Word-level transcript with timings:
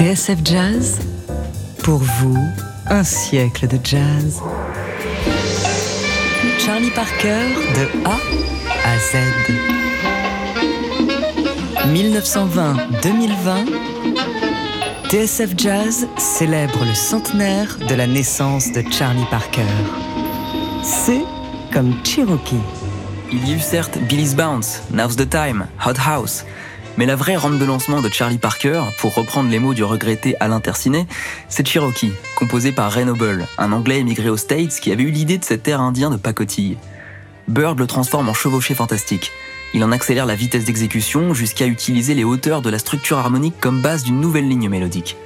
TSF 0.00 0.38
Jazz, 0.42 0.98
pour 1.82 1.98
vous, 1.98 2.38
un 2.86 3.04
siècle 3.04 3.68
de 3.68 3.78
jazz. 3.84 4.40
Charlie 6.58 6.88
Parker 6.92 7.44
de 7.76 7.86
A 8.06 8.16
à 8.86 8.96
Z. 8.96 9.18
1920-2020, 11.92 13.66
TSF 15.10 15.52
Jazz 15.58 16.08
célèbre 16.16 16.82
le 16.82 16.94
centenaire 16.94 17.76
de 17.86 17.94
la 17.94 18.06
naissance 18.06 18.72
de 18.72 18.82
Charlie 18.90 19.26
Parker. 19.30 19.66
C'est 20.82 21.26
comme 21.74 21.92
Cherokee. 22.04 22.56
Il 23.30 23.46
y 23.46 23.52
eut 23.52 23.60
certes 23.60 23.98
Billy's 24.08 24.34
Bounce, 24.34 24.80
Now's 24.90 25.16
the 25.16 25.28
Time, 25.28 25.66
Hot 25.84 25.98
House, 25.98 26.46
mais 26.96 27.06
la 27.06 27.16
vraie 27.16 27.36
rampe 27.36 27.58
de 27.58 27.64
lancement 27.64 28.02
de 28.02 28.08
Charlie 28.08 28.38
Parker, 28.38 28.82
pour 28.98 29.14
reprendre 29.14 29.50
les 29.50 29.58
mots 29.58 29.74
du 29.74 29.84
regretté 29.84 30.36
Alain 30.40 30.60
Tercinet, 30.60 31.06
c'est 31.48 31.66
Cherokee, 31.66 32.12
composé 32.36 32.72
par 32.72 32.90
Ray 32.90 33.04
Noble, 33.04 33.46
un 33.58 33.72
Anglais 33.72 34.00
émigré 34.00 34.28
aux 34.28 34.36
States 34.36 34.80
qui 34.80 34.92
avait 34.92 35.04
eu 35.04 35.10
l'idée 35.10 35.38
de 35.38 35.44
cet 35.44 35.68
air 35.68 35.80
indien 35.80 36.10
de 36.10 36.16
pacotille. 36.16 36.76
Bird 37.48 37.78
le 37.78 37.86
transforme 37.86 38.28
en 38.28 38.34
chevauché 38.34 38.74
fantastique. 38.74 39.32
Il 39.72 39.84
en 39.84 39.92
accélère 39.92 40.26
la 40.26 40.34
vitesse 40.34 40.64
d'exécution 40.64 41.32
jusqu'à 41.32 41.66
utiliser 41.66 42.14
les 42.14 42.24
hauteurs 42.24 42.62
de 42.62 42.70
la 42.70 42.78
structure 42.78 43.18
harmonique 43.18 43.60
comme 43.60 43.80
base 43.80 44.02
d'une 44.02 44.20
nouvelle 44.20 44.48
ligne 44.48 44.68
mélodique. 44.68 45.16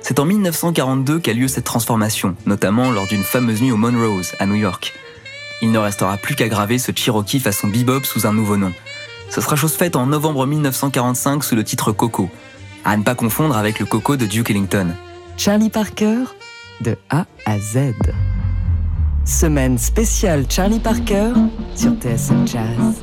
C'est 0.00 0.18
en 0.18 0.24
1942 0.24 1.20
qu'a 1.20 1.32
lieu 1.32 1.46
cette 1.46 1.64
transformation, 1.64 2.34
notamment 2.46 2.90
lors 2.90 3.06
d'une 3.06 3.22
fameuse 3.22 3.62
nuit 3.62 3.70
au 3.70 3.76
Monrose, 3.76 4.32
à 4.38 4.46
New 4.46 4.56
York. 4.56 4.94
Il 5.60 5.70
ne 5.70 5.78
restera 5.78 6.16
plus 6.16 6.34
qu'à 6.34 6.48
graver 6.48 6.78
ce 6.78 6.90
Cherokee 6.94 7.38
façon 7.38 7.68
bebop 7.68 8.02
sous 8.02 8.26
un 8.26 8.32
nouveau 8.32 8.56
nom. 8.56 8.72
Ce 9.32 9.40
sera 9.40 9.56
chose 9.56 9.72
faite 9.72 9.96
en 9.96 10.04
novembre 10.04 10.46
1945 10.46 11.42
sous 11.42 11.56
le 11.56 11.64
titre 11.64 11.90
Coco. 11.90 12.28
À 12.84 12.98
ne 12.98 13.02
pas 13.02 13.14
confondre 13.14 13.56
avec 13.56 13.80
le 13.80 13.86
Coco 13.86 14.16
de 14.16 14.26
Duke 14.26 14.50
Ellington. 14.50 14.88
Charlie 15.38 15.70
Parker, 15.70 16.24
de 16.82 16.98
A 17.08 17.24
à 17.46 17.58
Z. 17.58 17.94
Semaine 19.24 19.78
spéciale 19.78 20.44
Charlie 20.50 20.80
Parker 20.80 21.32
sur 21.74 21.92
TSM 21.94 22.46
Jazz. 22.46 23.02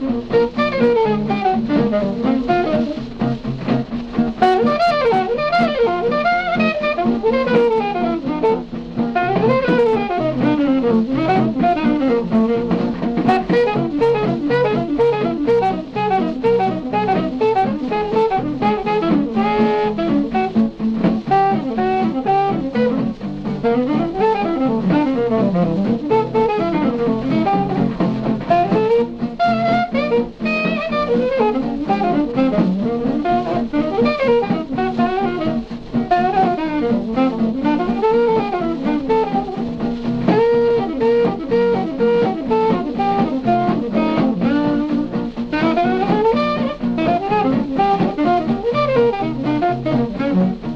Thank 50.41 50.63
you. 50.65 50.70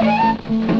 Thank 0.00 0.40
you. 0.48 0.79